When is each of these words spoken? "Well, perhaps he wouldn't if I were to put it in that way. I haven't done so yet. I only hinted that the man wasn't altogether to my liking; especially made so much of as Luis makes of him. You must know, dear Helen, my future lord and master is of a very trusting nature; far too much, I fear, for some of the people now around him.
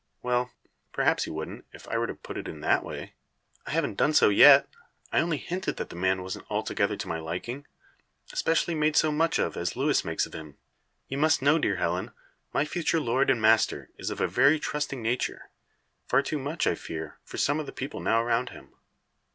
"Well, 0.23 0.49
perhaps 0.93 1.25
he 1.25 1.29
wouldn't 1.29 1.65
if 1.73 1.87
I 1.87 1.95
were 1.99 2.07
to 2.07 2.15
put 2.15 2.35
it 2.35 2.47
in 2.47 2.61
that 2.61 2.83
way. 2.83 3.13
I 3.67 3.69
haven't 3.69 3.97
done 3.99 4.13
so 4.13 4.29
yet. 4.29 4.67
I 5.13 5.19
only 5.19 5.37
hinted 5.37 5.77
that 5.77 5.91
the 5.91 5.95
man 5.95 6.23
wasn't 6.23 6.47
altogether 6.49 6.95
to 6.97 7.07
my 7.07 7.19
liking; 7.19 7.67
especially 8.33 8.73
made 8.73 8.95
so 8.95 9.11
much 9.11 9.37
of 9.37 9.55
as 9.55 9.75
Luis 9.75 10.03
makes 10.03 10.25
of 10.25 10.33
him. 10.33 10.57
You 11.07 11.19
must 11.19 11.43
know, 11.43 11.59
dear 11.59 11.75
Helen, 11.75 12.09
my 12.51 12.65
future 12.65 12.99
lord 12.99 13.29
and 13.29 13.39
master 13.39 13.91
is 13.99 14.09
of 14.09 14.19
a 14.19 14.27
very 14.27 14.57
trusting 14.59 15.03
nature; 15.03 15.51
far 16.07 16.23
too 16.23 16.39
much, 16.39 16.65
I 16.65 16.73
fear, 16.73 17.19
for 17.23 17.37
some 17.37 17.59
of 17.59 17.67
the 17.67 17.71
people 17.71 17.99
now 17.99 18.23
around 18.23 18.49
him. 18.49 18.73